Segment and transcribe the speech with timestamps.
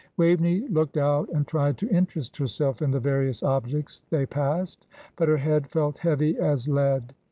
[0.17, 5.27] Waveney looked out and tried to interest herself in the various objects they passed; but
[5.27, 7.13] her head felt heavy as lead.